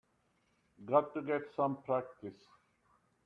[0.83, 2.41] Got to get some practice.